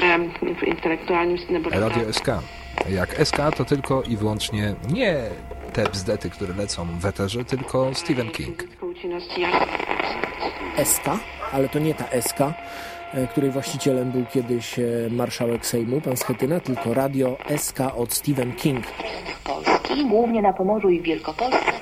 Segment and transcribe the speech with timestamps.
[0.00, 0.30] dobrem
[0.66, 1.90] intelektualnym laboratorium.
[1.90, 2.26] Radio SK.
[2.88, 5.16] Jak SK to tylko i wyłącznie nie
[5.72, 8.64] te bzdety, które lecą w eterze, tylko Stephen King.
[10.84, 11.04] SK,
[11.52, 12.40] ale to nie ta SK,
[13.12, 18.52] e, której właścicielem był kiedyś e, marszałek Sejmu, pan Schetyna, tylko radio SK od Stephen
[18.52, 18.84] King.
[19.44, 21.72] Polski, głównie na Pomorzu i w Wielkopolsce.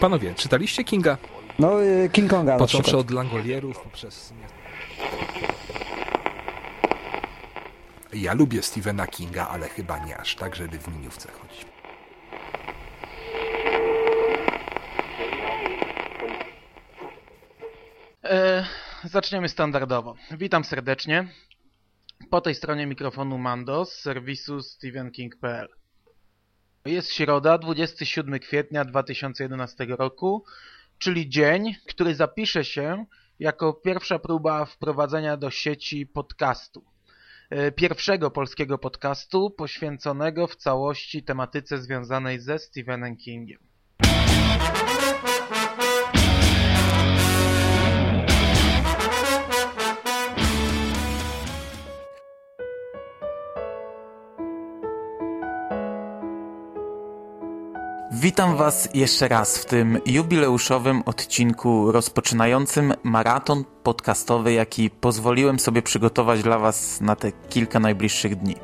[0.00, 1.16] Panowie, czytaliście Kinga?
[1.58, 4.32] No, y, King Konga Począwszy od Langolierów, poprzez...
[8.12, 11.66] Ja lubię Stephena Kinga, ale chyba nie aż tak, żeby w miniówce chodzić.
[18.24, 18.66] E,
[19.04, 20.14] zaczniemy standardowo.
[20.30, 21.28] Witam serdecznie.
[22.30, 25.68] Po tej stronie mikrofonu Mando z serwisu stephenking.pl.
[26.84, 30.44] Jest środa, 27 kwietnia 2011 roku,
[30.98, 33.06] czyli dzień, który zapisze się
[33.38, 36.89] jako pierwsza próba wprowadzenia do sieci podcastu.
[37.50, 43.69] E, Pierwszego polskiego podcastu poświęconego w całości tematyce związanej ze Stephenem Kingiem.
[58.30, 66.42] Witam Was jeszcze raz w tym jubileuszowym odcinku rozpoczynającym maraton podcastowy, jaki pozwoliłem sobie przygotować
[66.42, 68.56] dla Was na te kilka najbliższych dni.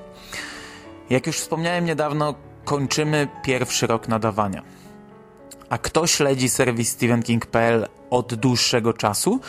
[1.11, 4.63] Jak już wspomniałem niedawno, kończymy pierwszy rok nadawania.
[5.69, 9.41] A kto śledzi serwis stephenking.pl od dłuższego czasu,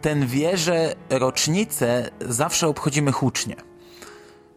[0.00, 3.56] ten wie, że rocznicę zawsze obchodzimy hucznie.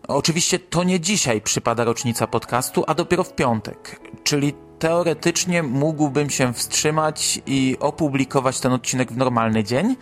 [0.08, 6.54] Oczywiście to nie dzisiaj przypada rocznica podcastu, a dopiero w piątek, czyli teoretycznie mógłbym się
[6.54, 9.96] wstrzymać i opublikować ten odcinek w normalny dzień,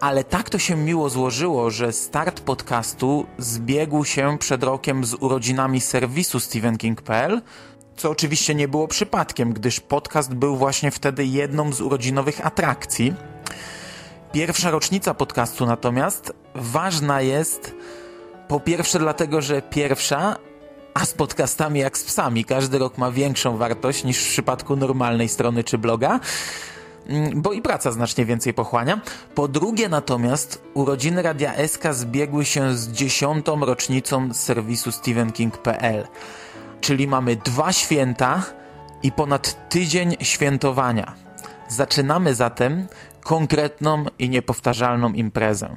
[0.00, 5.80] ale tak to się miło złożyło, że start podcastu zbiegł się przed rokiem z urodzinami
[5.80, 7.42] serwisu stephenking.pl,
[7.96, 13.14] co oczywiście nie było przypadkiem, gdyż podcast był właśnie wtedy jedną z urodzinowych atrakcji.
[14.32, 17.74] Pierwsza rocznica podcastu natomiast ważna jest
[18.48, 20.36] po pierwsze dlatego, że pierwsza,
[20.96, 25.28] a z podcastami jak z psami, każdy rok ma większą wartość niż w przypadku normalnej
[25.28, 26.20] strony czy bloga,
[27.06, 29.00] mm, bo i praca znacznie więcej pochłania.
[29.34, 36.06] Po drugie natomiast urodziny Radia SK zbiegły się z dziesiątą rocznicą serwisu stephenking.pl,
[36.80, 38.42] czyli mamy dwa święta
[39.02, 41.14] i ponad tydzień świętowania.
[41.68, 42.86] Zaczynamy zatem
[43.20, 45.76] konkretną i niepowtarzalną imprezę.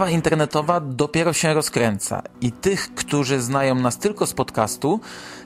[0.00, 5.00] Zabawa internetowa dopiero się rozkręca i tych, którzy znają nas tylko z podcastu,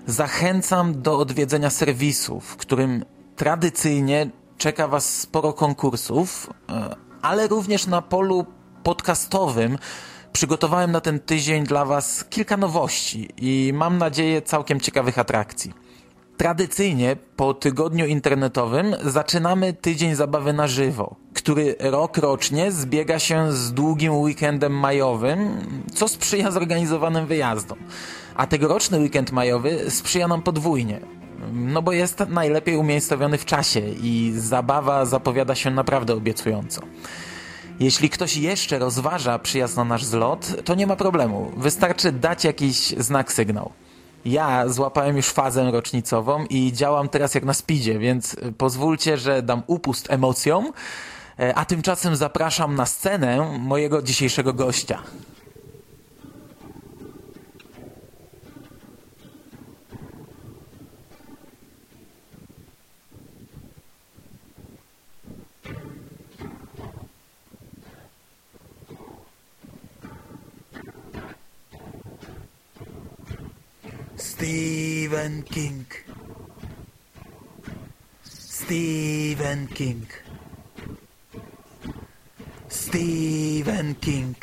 [0.07, 3.05] zachęcam do odwiedzenia serwisu, w którym
[3.37, 8.47] tradycyjnie czeka Was sporo konkursów, e, ale również na polu
[8.83, 9.79] podcastowym
[10.33, 15.73] przygotowałem na ten tydzień dla Was kilka nowości i mam nadzieję całkiem ciekawych atrakcji.
[16.37, 23.73] Tradycyjnie po tygodniu internetowym zaczynamy tydzień zabawy na żywo, który rok rocznie zbiega się z
[23.73, 27.79] długim weekendem majowym, co sprzyja zorganizowanym wyjazdom.
[28.35, 31.01] A tegoroczny weekend majowy sprzyja nam podwójnie.
[31.53, 36.83] No bo jest najlepiej umiejscowiony w czasie i zabawa zapowiada się naprawdę obiecująco.
[37.81, 41.53] Jeśli ktoś jeszcze rozważa przyjazd na nasz zlot, to nie ma problemu.
[41.57, 43.73] Wystarczy dać jakiś znak sygnał.
[44.25, 49.63] Ja złapałem już fazę rocznicową i działam teraz jak na speedzie, więc pozwólcie, że dam
[49.67, 50.73] upust emocjom,
[51.55, 55.03] a tymczasem zapraszam na scenę mojego dzisiejszego gościa.
[74.17, 75.87] Stephen King.
[78.25, 80.24] Stephen King.
[82.95, 84.37] Stephen King.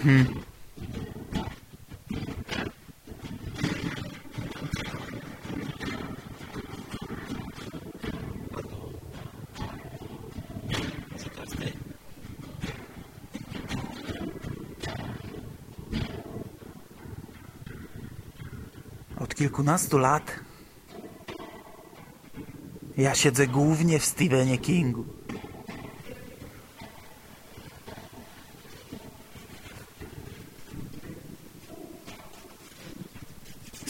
[0.00, 0.04] Od
[19.34, 20.40] kilkunastu lat
[22.96, 25.19] ja siedzę głównie w Stephenie Kingu.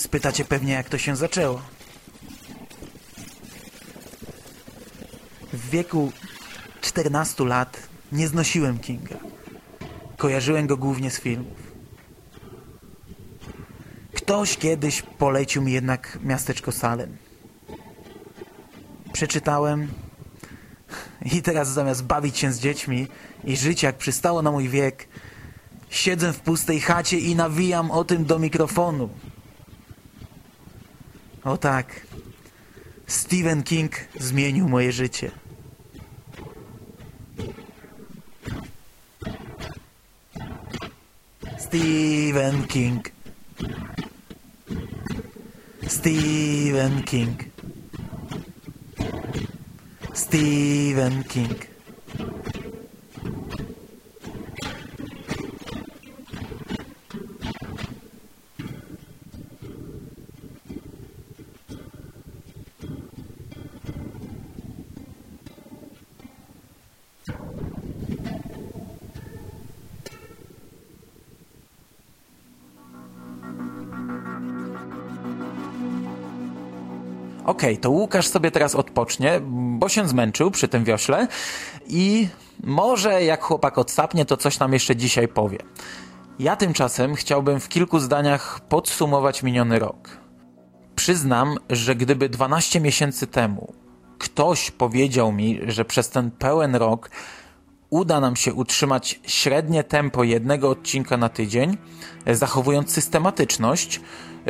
[0.00, 1.62] Spytacie pewnie, jak to się zaczęło.
[5.52, 6.12] W wieku
[6.80, 7.82] 14 lat
[8.12, 9.16] nie znosiłem Kinga.
[10.16, 11.58] Kojarzyłem go głównie z filmów.
[14.14, 17.16] Ktoś kiedyś polecił mi jednak miasteczko Salem.
[19.12, 19.88] Przeczytałem
[21.32, 23.06] i teraz zamiast bawić się z dziećmi
[23.44, 25.08] i żyć jak przystało na mój wiek,
[25.90, 29.08] siedzę w pustej chacie i nawijam o tym do mikrofonu.
[31.44, 32.06] O tak,
[33.06, 35.30] Stephen King zmienił moje życie.
[41.58, 43.10] Stephen King.
[45.86, 47.44] Stephen King.
[50.14, 51.79] Stephen King.
[77.60, 79.40] Okej, to Łukasz sobie teraz odpocznie,
[79.78, 81.28] bo się zmęczył przy tym wiośle
[81.86, 82.28] i
[82.64, 85.58] może jak chłopak odsapnie, to coś nam jeszcze dzisiaj powie.
[86.38, 90.08] Ja tymczasem chciałbym w kilku zdaniach podsumować miniony rok.
[90.96, 93.72] Przyznam, że gdyby 12 miesięcy temu
[94.18, 97.10] ktoś powiedział mi, że przez ten pełen rok
[97.90, 101.76] uda nam się utrzymać średnie tempo jednego odcinka na tydzień,
[102.26, 104.00] zachowując systematyczność,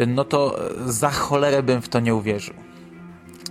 [0.06, 2.69] no to za cholerę bym w to nie uwierzył.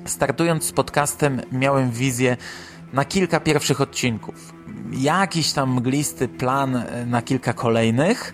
[0.06, 2.38] Startując z podcastem miałem wizję
[2.94, 4.54] na kilka pierwszych odcinków.
[4.92, 8.34] Jakiś tam mglisty plan na kilka kolejnych,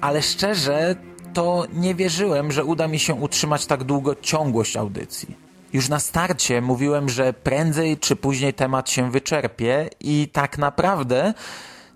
[0.00, 0.96] ale szczerze
[1.34, 5.36] to nie wierzyłem, że uda mi się utrzymać tak długo ciągłość audycji.
[5.72, 11.34] Już na starcie mówiłem, że prędzej czy później temat się wyczerpie i tak naprawdę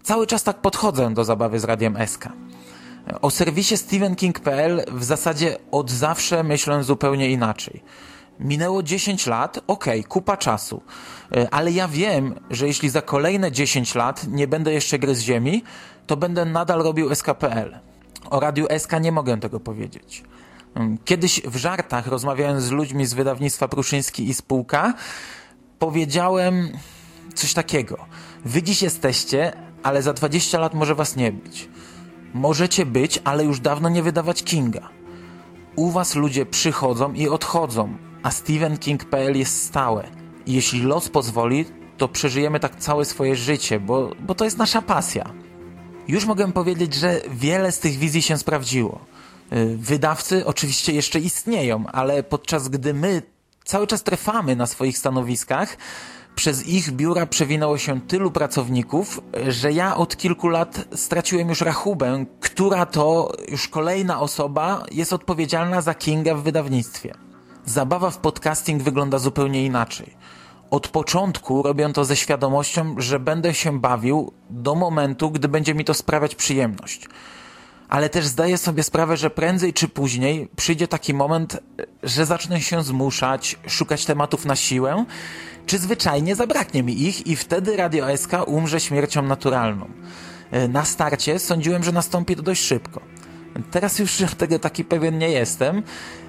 [0.02, 2.28] cały czas tak podchodzę do zabawy z Radiem SK.
[3.22, 7.82] O serwisie StephenKing.pl w zasadzie od zawsze myślę zupełnie inaczej.
[8.40, 10.82] Minęło 10 lat, okej, okay, kupa czasu,
[11.50, 15.62] ale ja wiem, że jeśli za kolejne 10 lat nie będę jeszcze gryzł ziemi,
[16.06, 17.78] to będę nadal robił SKPL.
[18.30, 20.22] O Radiu SK nie mogę tego powiedzieć.
[21.04, 24.94] Kiedyś w żartach, rozmawiając z ludźmi z wydawnictwa Pruszyński i Spółka,
[25.78, 26.68] powiedziałem
[27.34, 27.96] coś takiego.
[28.44, 29.52] Wy dziś jesteście,
[29.82, 31.68] ale za 20 lat może was nie być.
[32.34, 34.88] Możecie być, ale już dawno nie wydawać Kinga.
[35.76, 40.08] U was ludzie przychodzą i odchodzą, a StephenKing.pl jest stałe.
[40.46, 41.64] Jeśli los pozwoli,
[41.98, 45.32] to przeżyjemy tak całe swoje życie, bo, bo to jest nasza pasja.
[46.08, 49.00] Już mogę powiedzieć, że wiele z tych wizji się sprawdziło.
[49.76, 53.22] Wydawcy oczywiście jeszcze istnieją, ale podczas gdy my
[53.64, 55.76] cały czas trwamy na swoich stanowiskach,
[56.34, 62.24] przez ich biura przewinęło się tylu pracowników, że ja od kilku lat straciłem już rachubę,
[62.40, 67.26] która to już kolejna osoba jest odpowiedzialna za Kinga w wydawnictwie.
[67.66, 70.16] Zabawa w podcasting wygląda zupełnie inaczej.
[70.70, 75.84] Od początku robię to ze świadomością, że będę się bawił do momentu, gdy będzie mi
[75.84, 77.08] to sprawiać przyjemność.
[77.88, 81.58] Ale też zdaję sobie sprawę, że prędzej czy później przyjdzie taki moment,
[82.02, 85.04] że zacznę się zmuszać, szukać tematów na siłę,
[85.66, 89.88] czy zwyczajnie zabraknie mi ich i wtedy Radio SK umrze śmiercią naturalną.
[90.68, 93.00] Na starcie sądziłem, że nastąpi to dość szybko.
[93.70, 95.82] Teraz już tego taki pewien nie jestem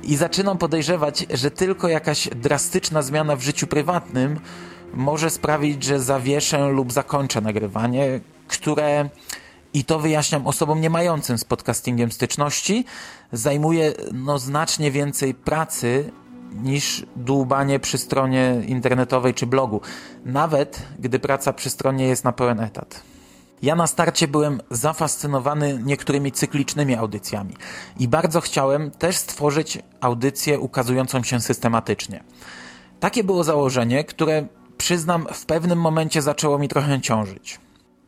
[0.04, 4.40] i zaczynam podejrzewać, że tylko jakaś drastyczna zmiana w życiu prywatnym
[4.94, 9.10] może sprawić, że zawieszę lub zakończę nagrywanie, które,
[9.74, 12.86] i to wyjaśniam osobom nie mającym z podcastingiem styczności,
[13.32, 16.12] zajmuje no, znacznie więcej pracy
[16.64, 19.82] niż dłubanie przy stronie internetowej czy blogu,
[20.26, 23.04] nawet gdy praca przy stronie jest na pełen etat.
[23.62, 27.54] Ja na starcie byłem zafascynowany niektórymi cyklicznymi audycjami
[28.00, 32.24] i bardzo chciałem też stworzyć audycję ukazującą się systematycznie.
[33.00, 34.48] Takie było założenie, które
[34.78, 37.60] przyznam w pewnym momencie zaczęło mi trochę ciążyć.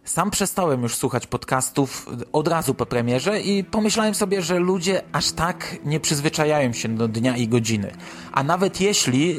[0.03, 5.31] Sam przestałem już słuchać podcastów od razu po premierze i pomyślałem sobie, że ludzie aż
[5.31, 7.91] tak nie przyzwyczajają się do dnia i godziny.
[8.31, 9.37] A nawet jeśli,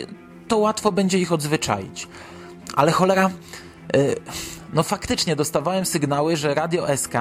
[0.48, 2.08] to łatwo będzie ich odzwyczaić.
[2.76, 3.30] Ale cholera,
[3.94, 4.14] yy,
[4.72, 7.12] no faktycznie dostawałem sygnały, że Radio SK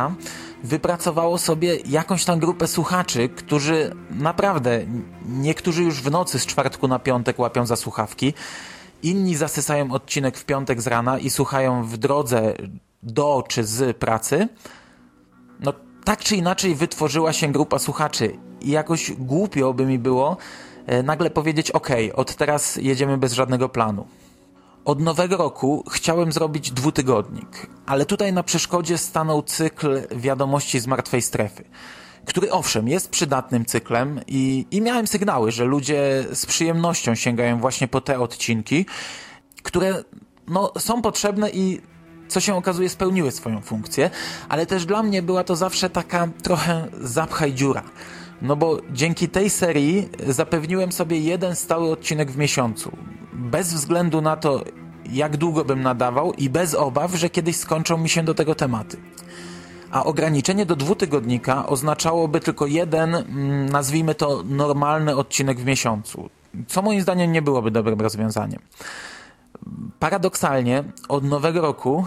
[0.64, 4.82] wypracowało sobie jakąś tam grupę słuchaczy, którzy naprawdę,
[5.30, 8.34] niektórzy już w nocy z czwartku na piątek łapią za słuchawki,
[9.04, 12.54] inni zasysają odcinek w piątek z rana i słuchają w drodze
[13.04, 14.48] do czy z pracy.
[15.60, 20.38] No tak czy inaczej wytworzyła się grupa słuchaczy i jakoś głupio by mi było
[21.04, 24.08] nagle powiedzieć ok, od teraz jedziemy bez żadnego planu.
[24.86, 31.22] Od nowego roku chciałem zrobić dwutygodnik, ale tutaj na przeszkodzie stanął cykl wiadomości z martwej
[31.22, 31.64] strefy,
[32.26, 37.88] który owszem jest przydatnym cyklem i, i miałem sygnały, że ludzie z przyjemnością sięgają właśnie
[37.88, 38.86] po te odcinki,
[39.64, 40.04] które
[40.48, 41.82] no, są potrzebne i
[42.28, 44.10] co się okazuje spełniły swoją funkcję,
[44.50, 47.84] ale też dla mnie była to zawsze taka trochę zapchaj dziura.
[48.42, 52.92] No bo dzięki tej serii zapewniłem sobie jeden stały odcinek w miesiącu.
[53.34, 54.64] Bez względu na to,
[55.12, 58.98] jak długo bym nadawał i bez obaw, że kiedyś skończą mi się do tego tematy.
[59.92, 63.24] A ograniczenie do dwutygodnika oznaczałoby tylko jeden,
[63.72, 66.30] nazwijmy to, normalny odcinek w miesiącu.
[66.68, 68.60] Co moim zdaniem nie byłoby dobrym rozwiązaniem.
[70.00, 72.06] Paradoksalnie, od nowego roku,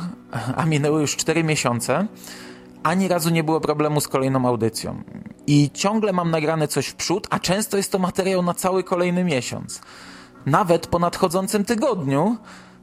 [0.56, 2.06] a minęły już 4 miesiące,
[2.82, 5.02] ani razu nie było problemu z kolejną audycją.
[5.46, 9.24] I ciągle mam nagrane coś w przód, a często jest to materiał na cały kolejny
[9.24, 9.80] miesiąc.
[10.46, 12.36] Nawet po nadchodzącym tygodniu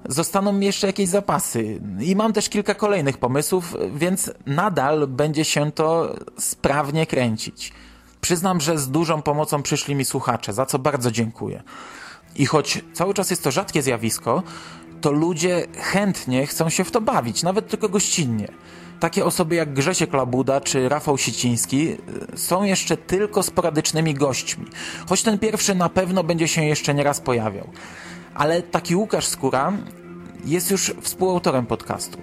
[0.05, 1.81] zostaną mi jeszcze jakieś zapasy.
[1.99, 7.73] I mam też kilka kolejnych pomysłów, więc nadal będzie się to sprawnie kręcić.
[8.21, 11.63] Przyznam, że z dużą pomocą przyszli mi słuchacze, za co bardzo dziękuję.
[12.35, 14.43] I choć cały czas jest to rzadkie zjawisko,
[15.01, 18.47] to ludzie chętnie chcą się w to bawić, nawet tylko gościnnie.
[18.99, 21.97] Takie osoby jak Grzesiek Labuda czy Rafał Siciński
[22.35, 24.65] są jeszcze tylko sporadycznymi gośćmi,
[25.09, 27.67] choć ten pierwszy na pewno będzie się jeszcze nieraz pojawiał.
[28.35, 29.73] Ale taki Łukasz Skóra
[30.45, 32.17] jest już współautorem podcastu.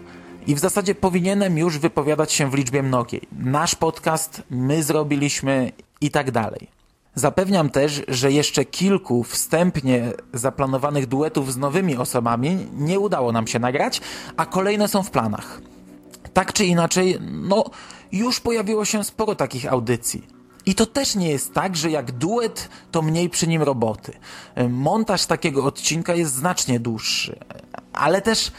[0.47, 3.23] I w zasadzie powinienem już wypowiadać się w liczbie mnogiej.
[3.39, 6.69] Nasz podcast, my zrobiliśmy i tak dalej.
[7.15, 13.59] Zapewniam też, że jeszcze kilku wstępnie zaplanowanych duetów z nowymi osobami nie udało nam się
[13.59, 14.01] nagrać,
[14.37, 15.61] a kolejne są w planach.
[16.37, 17.65] Tak czy inaczej, no
[18.13, 20.27] już pojawiło się sporo takich audycji.
[20.67, 24.13] I to też nie jest tak, że jak duet, to mniej przy nim roboty.
[24.69, 27.39] Montaż takiego odcinka jest znacznie dłuższy.
[27.93, 28.53] Ale też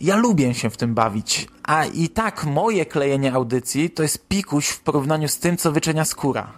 [0.00, 1.48] ja lubię się w tym bawić.
[1.62, 6.04] A i tak moje klejenie audycji to jest pikuś w porównaniu z tym, co wyczenia
[6.04, 6.52] skóra.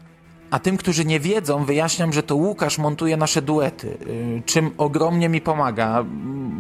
[0.51, 3.99] A tym, którzy nie wiedzą, wyjaśniam, że to Łukasz montuje nasze duety,
[4.47, 6.05] czym ogromnie mi pomaga,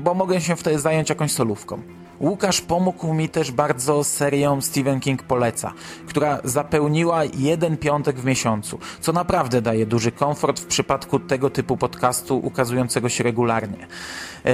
[0.02, 1.82] bo mogę się wtedy zająć jakąś solówką.
[2.20, 5.72] Łukasz pomógł mi też bardzo serią Stephen King Poleca,
[6.06, 11.76] która zapełniła jeden piątek w miesiącu, co naprawdę daje duży komfort w przypadku tego typu
[11.76, 13.86] podcastu ukazującego się regularnie.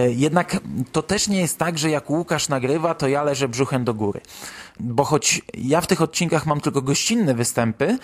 [0.09, 0.61] Jednak
[0.93, 4.21] to też nie jest tak, że jak Łukasz nagrywa, to ja leżę brzuchem do góry.
[4.81, 7.99] Bo choć ja w tych odcinkach mam tylko gościnne występy,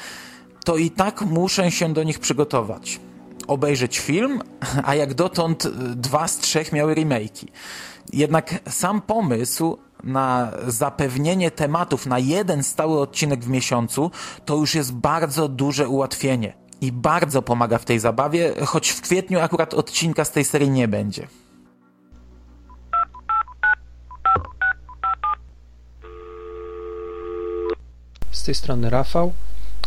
[0.64, 3.00] to i tak muszę się do nich przygotować
[3.46, 4.40] obejrzeć film,
[4.84, 7.46] a jak dotąd e, dwa z trzech miały remake'i.
[8.12, 14.10] Jednak sam pomysł na zapewnienie tematów na jeden stały odcinek w miesiącu
[14.44, 19.40] to już jest bardzo duże ułatwienie i bardzo pomaga w tej zabawie, choć w kwietniu
[19.40, 21.26] akurat odcinka z tej serii nie będzie.
[28.30, 29.32] Z tej strony Rafał.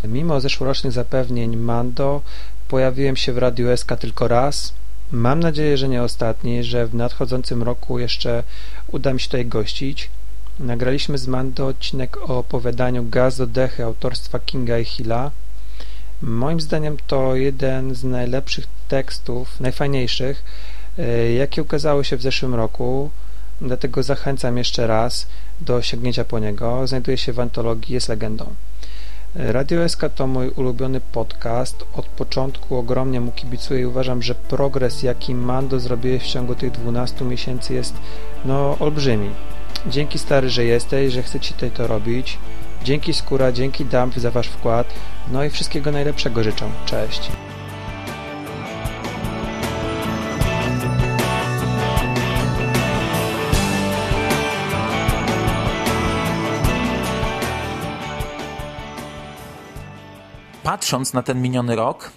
[0.03, 2.21] Mimo zeszłorocznych zapewnień Mando,
[2.69, 4.73] pojawiłem się w Radiu SK tylko raz.
[5.11, 8.43] Mam nadzieję, że nie ostatni, że w nadchodzącym roku jeszcze
[8.87, 10.09] uda mi się tutaj gościć.
[10.59, 15.31] Nagraliśmy z Mando odcinek o opowiadaniu Gaz dechy autorstwa Kinga i Hilla.
[16.21, 20.43] Moim zdaniem to jeden z najlepszych tekstów, najfajniejszych,
[20.97, 23.09] e, jakie ukazały się w zeszłym roku.
[23.61, 25.27] Dlatego zachęcam jeszcze raz
[25.61, 26.87] do sięgnięcia po niego.
[26.87, 28.45] Znajduje się w antologii Jest legendą.
[29.35, 31.85] Radio SK to mój ulubiony podcast.
[31.93, 36.71] Od początku ogromnie mu kibicuję i uważam, że progres, jaki Mando zrobiłeś w ciągu tych
[36.71, 37.93] 12 miesięcy jest
[38.45, 39.29] no olbrzymi.
[39.87, 42.37] Dzięki stary, że jesteś, że chcecie tutaj to robić.
[42.83, 44.93] Dzięki Skóra, dzięki Dump za Wasz wkład.
[45.31, 46.65] No i wszystkiego najlepszego życzę.
[46.85, 47.31] Cześć.
[60.69, 62.11] Patrząc na ten miniony rok,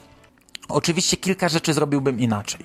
[0.69, 2.61] oczywiście kilka rzeczy zrobiłbym inaczej.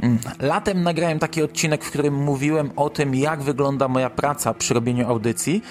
[0.00, 4.74] Mm, latem nagrałem taki odcinek, w którym mówiłem o tym, jak wygląda moja praca przy
[4.74, 5.62] robieniu audycji.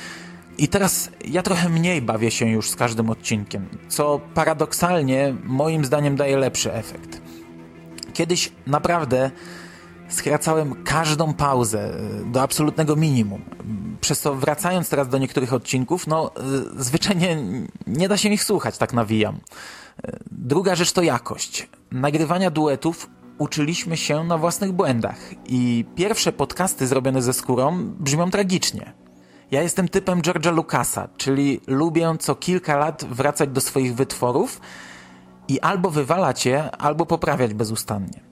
[0.57, 6.15] I teraz ja trochę mniej bawię się już z każdym odcinkiem, co paradoksalnie moim zdaniem
[6.15, 7.22] daje lepszy efekt.
[8.13, 9.31] Kiedyś naprawdę
[10.10, 13.41] skracałem każdą pauzę e, do absolutnego minimum.
[14.01, 16.39] Przez to wracając teraz do niektórych odcinków, no e,
[16.84, 17.38] zwyczajnie
[17.88, 19.36] nie da się ich słuchać, tak nawijam.
[20.04, 21.70] E, druga rzecz to jakość.
[21.92, 28.94] Nagrywania duetów uczyliśmy się na własnych błędach i pierwsze podcasty zrobione ze skórą brzmią tragicznie.
[29.51, 34.62] Ja jestem typem George'a Lucasa, czyli lubię co kilka lat wracać do swoich wytworów
[35.48, 38.26] i albo wywalać je, albo poprawiać bezustannie.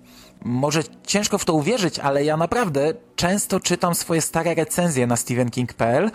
[0.45, 6.11] Może ciężko w to uwierzyć, ale ja naprawdę często czytam swoje stare recenzje na stevenking.pl,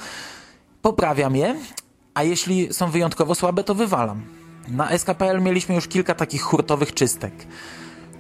[0.83, 1.57] poprawiam je,
[2.15, 4.23] a jeśli są wyjątkowo słabe, to wywalam.
[4.69, 7.33] Na SKPL mieliśmy już kilka takich hurtowych czystek.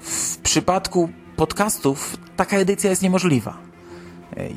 [0.01, 3.59] W przypadku podcastów taka edycja jest niemożliwa.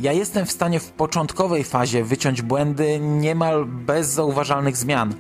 [0.02, 5.14] Ja jestem w stanie w początkowej fazie wyciąć błędy niemal bez zauważalnych zmian,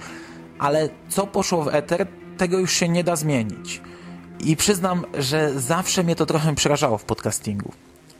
[0.59, 3.81] ale co poszło w eter, tego już się nie da zmienić.
[4.39, 7.71] I przyznam, że zawsze mnie to trochę przerażało w podcastingu.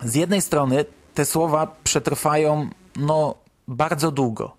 [0.04, 3.36] Z jednej strony te słowa przetrwają, no,
[3.68, 4.56] bardzo długo.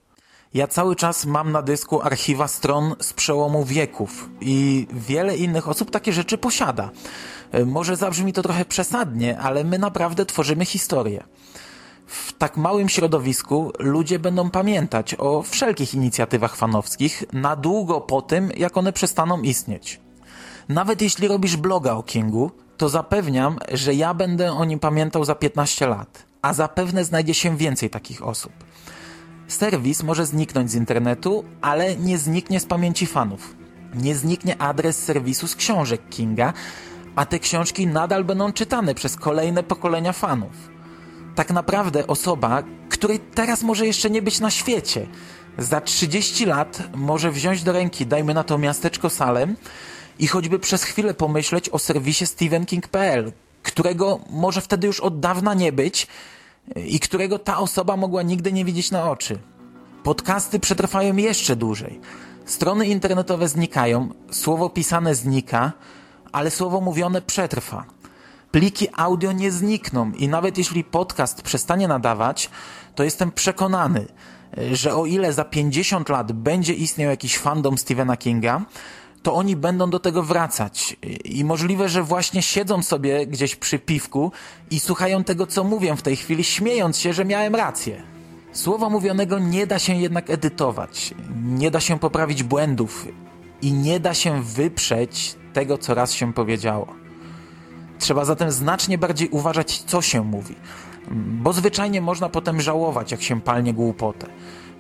[0.55, 5.91] Ja cały czas mam na dysku archiwa stron z przełomu wieków i wiele innych osób
[5.91, 6.91] takie rzeczy posiada.
[7.53, 11.25] E, może zabrzmi to trochę przesadnie, ale my naprawdę tworzymy historię.
[12.07, 18.51] W tak małym środowisku ludzie będą pamiętać o wszelkich inicjatywach fanowskich na długo po tym,
[18.57, 20.01] jak one przestaną istnieć.
[20.69, 25.35] Nawet jeśli robisz bloga o Kingu, to zapewniam, że ja będę o nim pamiętał za
[25.35, 28.53] 15 lat, a zapewne znajdzie się więcej takich osób.
[29.49, 33.57] Serwis może zniknąć z internetu, ale nie zniknie z pamięci fanów.
[33.95, 36.53] Nie zniknie adres serwisu z książek Kinga,
[37.17, 40.71] a te książki nadal będą czytane przez kolejne pokolenia fanów.
[41.35, 45.07] Tak naprawdę osoba, której teraz może jeszcze nie być na świecie,
[45.59, 49.57] za 30 lat może wziąć do ręki, dajmy na to miasteczko Salem
[50.19, 55.73] i choćby przez chwilę pomyśleć o serwisie stevenking.pl, którego może wtedy już od dawna nie
[55.73, 56.07] być
[56.77, 59.39] i którego ta osoba mogła nigdy nie widzieć na oczy.
[60.03, 62.01] Podcasty przetrwają jeszcze dłużej.
[62.45, 65.73] Strony internetowe znikają, słowo pisane znika,
[66.33, 67.85] ale słowo mówione przetrwa.
[68.51, 72.51] Pliki audio nie znikną i nawet jeśli podcast przestanie nadawać,
[72.95, 74.07] to jestem przekonany,
[74.73, 78.63] że o ile za 50 lat będzie istniał jakiś fandom Stephena Kinga,
[79.25, 80.97] to oni będą do tego wracać.
[81.25, 84.33] I możliwe, że właśnie siedzą sobie gdzieś przy piwku
[84.71, 88.03] i słuchają tego, co mówię w tej chwili, śmiejąc się, że miałem rację.
[88.53, 93.07] Słowa mówionego nie da się jednak edytować, nie da się poprawić błędów
[93.63, 96.87] i nie da się wyprzeć tego, co raz się powiedziało.
[97.99, 100.55] Trzeba zatem znacznie bardziej uważać, co się mówi,
[101.43, 104.27] bo zwyczajnie można potem żałować, jak się palnie głupotę.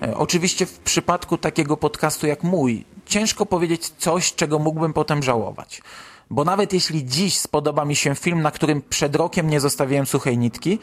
[0.02, 5.82] E, oczywiście w przypadku takiego podcastu jak mój, ciężko powiedzieć coś, czego mógłbym potem żałować.
[6.30, 10.38] Bo nawet jeśli dziś spodoba mi się film, na którym przed rokiem nie zostawiłem suchej
[10.38, 10.78] nitki,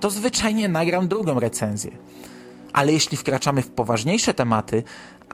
[0.00, 1.90] to zwyczajnie nagram drugą recenzję.
[2.72, 4.82] Ale jeśli wkraczamy w poważniejsze tematy,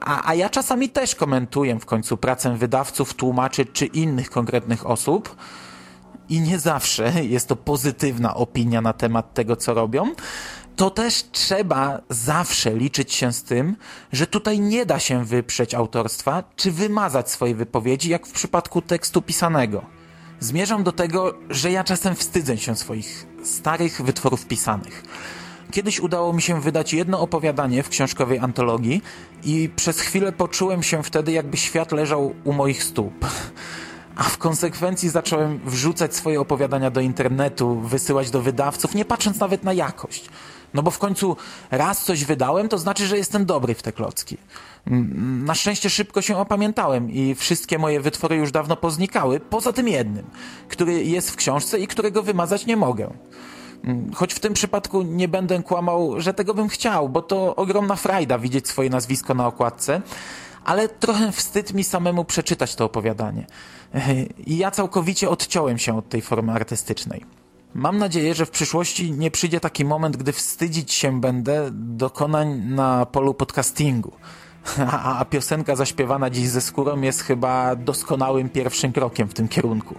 [0.01, 5.35] a, a ja czasami też komentuję w końcu pracę wydawców, tłumaczy czy innych konkretnych osób,
[6.29, 10.11] i nie zawsze jest to pozytywna opinia na temat tego, co robią,
[10.75, 13.75] to też trzeba zawsze liczyć się z tym,
[14.11, 19.21] że tutaj nie da się wyprzeć autorstwa czy wymazać swojej wypowiedzi, jak w przypadku tekstu
[19.21, 19.81] pisanego.
[20.39, 25.03] Zmierzam do tego, że ja czasem wstydzę się swoich starych wytworów pisanych.
[25.71, 29.01] Kiedyś udało mi się wydać jedno opowiadanie w książkowej antologii
[29.43, 33.25] i przez chwilę poczułem się wtedy, jakby świat leżał u moich stóp.
[34.17, 39.63] A w konsekwencji zacząłem wrzucać swoje opowiadania do internetu, wysyłać do wydawców, nie patrząc nawet
[39.63, 40.29] na jakość.
[40.73, 41.37] No bo w końcu
[41.71, 44.37] raz coś wydałem, to znaczy, że jestem dobry w te klocki.
[45.45, 50.25] Na szczęście szybko się opamiętałem i wszystkie moje wytwory już dawno poznikały, poza tym jednym,
[50.67, 53.13] który jest w książce i którego wymazać nie mogę.
[54.15, 58.39] Choć w tym przypadku nie będę kłamał, że tego bym chciał, bo to ogromna frajda
[58.39, 60.01] widzieć swoje nazwisko na okładce,
[60.67, 63.47] ale trochę wstyd mi samemu przeczytać to opowiadanie.
[64.45, 67.25] I ja całkowicie odciąłem się od tej formy artystycznej.
[67.73, 73.05] Mam nadzieję, że w przyszłości nie przyjdzie taki moment, gdy wstydzić się będę dokonań na
[73.05, 74.11] polu podcastingu.
[74.91, 79.95] A, piosenka zaśpiewana dziś ze skórą jest chyba doskonałym pierwszym krokiem w tym kierunku.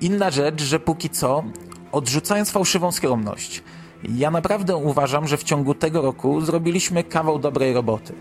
[0.00, 1.44] Inna rzecz, że póki co,
[1.92, 3.62] odrzucając fałszywą skromność,
[4.08, 8.14] ja naprawdę uważam, że w ciągu tego roku zrobiliśmy kawał dobrej roboty.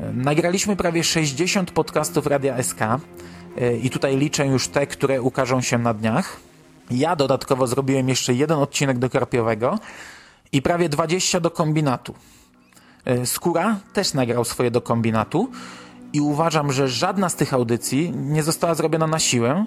[0.00, 5.78] Nagraliśmy prawie 60 podcastów Radia SK e, i tutaj liczę już te, które ukażą się
[5.78, 6.36] na dniach.
[6.90, 9.78] Ja dodatkowo zrobiłem jeszcze jeden odcinek do Karpiowego
[10.52, 12.14] i prawie 20 do kombinatu.
[13.04, 15.50] E, Skóra też nagrał swoje do kombinatu
[16.12, 19.66] i uważam, że żadna z tych audycji nie została zrobiona na siłę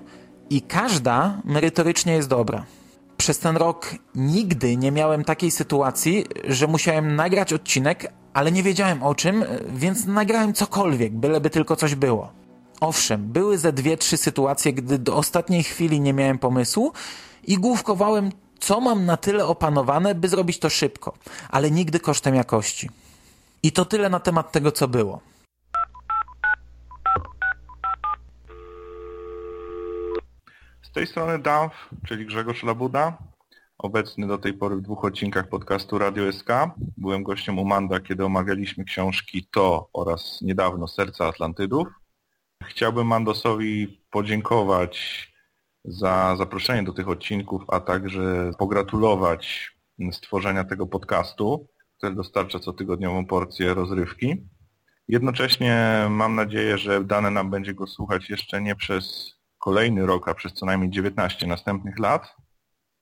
[0.49, 2.65] i każda merytorycznie jest dobra.
[3.17, 9.04] Przez ten rok nigdy nie miałem takiej sytuacji, że musiałem nagrać odcinek, ale nie wiedziałem
[9.04, 12.32] o czym, więc nagrałem cokolwiek, byleby tylko coś było.
[12.82, 16.93] Owszem, były ze dwie, trzy sytuacje, gdy do ostatniej chwili nie miałem pomysłu
[17.43, 21.13] i główkowałem, co mam na tyle opanowane, by zrobić to szybko,
[21.50, 22.89] ale nigdy kosztem jakości.
[23.63, 25.19] I to tyle na temat tego, co było.
[30.82, 31.71] Z tej strony DAW,
[32.08, 33.17] czyli Grzegorz Labuda,
[33.77, 36.49] obecny do tej pory w dwóch odcinkach podcastu Radio SK.
[36.97, 41.88] Byłem gościem u Manda, kiedy omawialiśmy książki To oraz niedawno Serca Atlantydów.
[42.63, 45.27] Chciałbym Mandosowi podziękować
[45.85, 49.71] za zaproszenie do tych odcinków, a także pogratulować
[50.11, 54.47] stworzenia tego podcastu, który dostarcza cotygodniową porcję rozrywki.
[55.07, 60.33] Jednocześnie mam nadzieję, że dane nam będzie go słuchać jeszcze nie przez kolejny rok, a
[60.33, 62.35] przez co najmniej 19 następnych lat.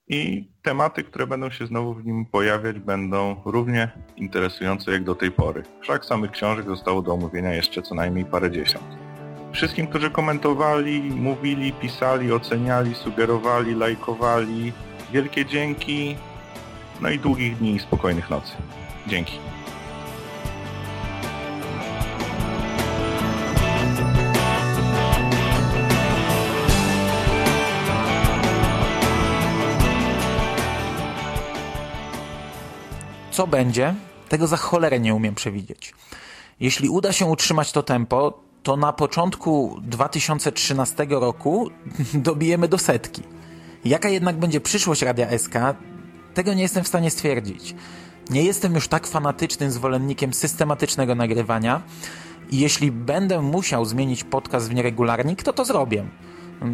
[0.07, 5.31] I tematy, które będą się znowu w nim pojawiać, będą równie interesujące jak do tej
[5.31, 5.63] pory.
[5.81, 8.85] Wszak samych książek zostało do omówienia jeszcze co najmniej parę dziesiąt.
[9.51, 14.73] Wszystkim, którzy komentowali, mówili, pisali, oceniali, sugerowali, lajkowali,
[15.11, 16.15] wielkie dzięki.
[17.01, 18.53] No i długich dni i spokojnych nocy.
[19.07, 19.52] Dzięki.
[33.33, 33.95] Co będzie,
[34.29, 35.93] tego za cholerę nie umiem przewidzieć.
[36.59, 41.69] Jeśli uda się utrzymać to tempo, to na początku 2013 roku
[42.13, 43.21] dobijemy do setki.
[43.85, 45.53] Jaka jednak będzie przyszłość Radia SK,
[46.33, 47.75] tego nie jestem w stanie stwierdzić.
[48.29, 51.81] Nie jestem już tak fanatycznym zwolennikiem systematycznego nagrywania
[52.51, 56.05] i jeśli będę musiał zmienić podcast w nieregularnik, to to zrobię.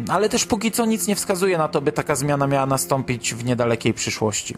[0.08, 3.44] Ale też póki co nic nie wskazuje na to, by taka zmiana miała nastąpić w
[3.44, 4.54] niedalekiej przyszłości.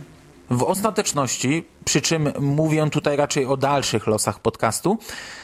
[0.53, 4.99] W ostateczności, przy czym mówię tutaj raczej o dalszych losach podcastu,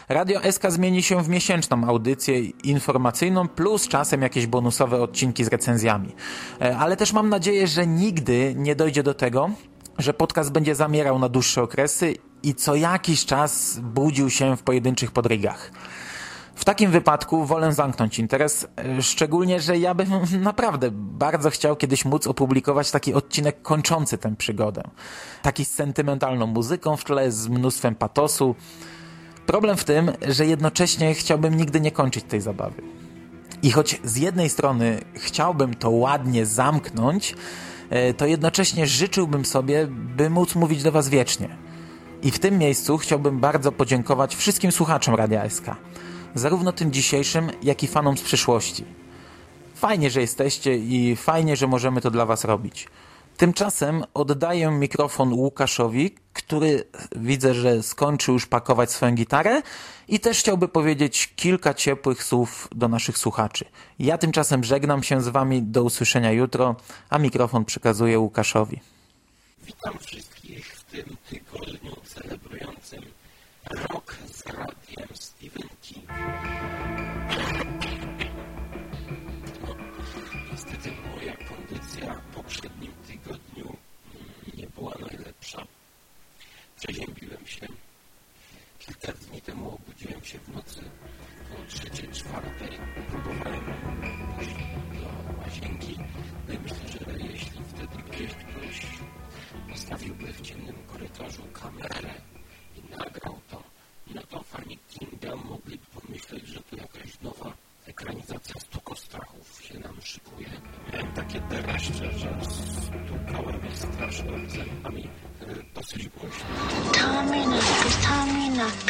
[0.09, 6.15] Radio SK zmieni się w miesięczną audycję informacyjną plus czasem jakieś bonusowe odcinki z recenzjami.
[6.61, 9.51] E, ale też mam nadzieję, że nigdy nie dojdzie do tego,
[9.99, 15.13] że podcast będzie zamierał na dłuższe okresy i co jakiś czas budził się w pojedynczych
[15.13, 15.71] podrygach.
[16.59, 20.09] W takim wypadku wolę zamknąć interes, e, szczególnie, że ja bym
[20.41, 24.83] naprawdę bardzo chciał kiedyś móc opublikować taki odcinek kończący tę przygodę.
[25.43, 28.55] Taki z sentymentalną muzyką w tle, z mnóstwem patosu.
[29.47, 32.83] Problem w tym, że jednocześnie chciałbym nigdy nie kończyć tej zabawy.
[33.63, 37.35] I choć z jednej strony chciałbym to ładnie zamknąć,
[37.91, 41.49] e, to jednocześnie życzyłbym sobie, by móc mówić do Was wiecznie.
[42.23, 45.67] I w tym miejscu chciałbym bardzo podziękować wszystkim słuchaczom Radia SK
[46.39, 48.85] zarówno tym dzisiejszym, jak i fanom z przyszłości.
[49.75, 52.89] Fajnie, że jesteście i fajnie, że możemy to dla Was robić.
[53.37, 56.85] Tymczasem oddaję mikrofon Łukaszowi, który
[57.17, 59.63] widzę, że skończył już pakować swoją gitarę
[60.09, 63.65] i też chciałby powiedzieć kilka ciepłych słów do naszych słuchaczy.
[63.99, 66.77] Ja tymczasem żegnam się z Wami, do usłyszenia jutro,
[67.11, 68.81] a mikrofon przekazuję Łukaszowi.
[69.63, 73.03] Witam wszystkich w tym tygodniu celebrującym
[73.71, 77.78] rok z radiem Stephen ハハハハ!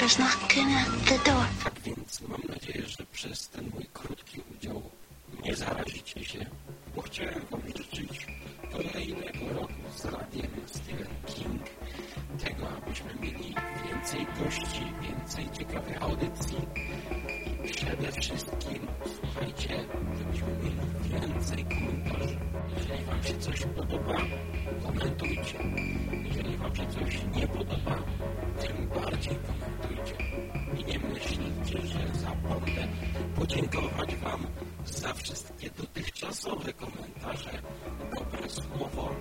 [0.09, 0.17] At
[1.05, 1.45] the door.
[1.65, 4.83] Tak więc mam nadzieję, że przez ten mój krótki udział
[5.45, 6.47] nie zarazicie się,
[6.97, 8.27] bo chciałem wam życzyć
[8.73, 11.63] kolejnego roku z radiem Stephen King,
[12.45, 13.55] tego abyśmy mieli
[13.87, 16.59] więcej gości, więcej ciekawych audycji
[17.65, 18.87] i przede wszystkim,
[19.21, 19.85] słuchajcie,
[20.19, 22.39] żebyśmy mieli więcej komentarzy.
[22.77, 24.17] Jeżeli wam się coś podoba,
[24.83, 25.59] komentujcie.
[26.25, 27.99] Jeżeli wam się coś nie podoba,
[28.61, 29.68] tym bardziej komentujcie.
[35.23, 37.63] Wszystkie dotychczasowe komentarze,
[38.15, 39.15] dobre słowo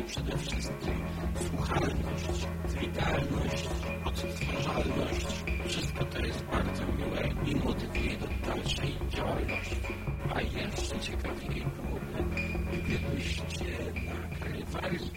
[0.00, 1.04] i przede wszystkim
[1.48, 2.46] słuchalność,
[2.80, 3.68] witalność,
[4.04, 5.26] odtwarzalność.
[5.68, 9.76] Wszystko to jest bardzo miłe i motywuje do dalszej działalności.
[10.34, 12.24] A jeszcze ciekawiej byłoby,
[12.72, 13.64] gdybyście
[14.04, 15.10] nagrywali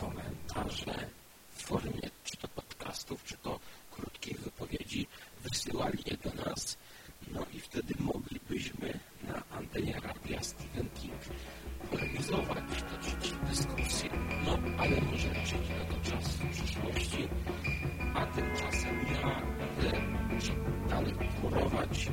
[0.00, 1.08] komentarze
[1.56, 5.06] w formie czy to podcastów, czy to krótkich wypowiedzi,
[5.42, 6.76] wysyłali je do nas,
[7.32, 8.21] no i wtedy moglibyśmy
[9.72, 11.14] antenie radia Stephen King
[11.90, 14.10] polemizować, toczyć dyskusję.
[14.46, 17.28] No, ale może przyjdzie na to czas w przyszłości,
[18.14, 19.42] a tymczasem ja
[19.80, 19.98] będę
[20.88, 22.08] dalej chorować